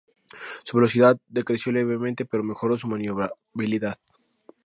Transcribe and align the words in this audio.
Su 0.63 0.77
velocidad 0.77 1.19
decreció 1.27 1.71
levemente, 1.71 2.25
pero 2.25 2.43
mejoró 2.43 2.75
su 2.75 2.87
maniobrabilidad. 2.87 3.99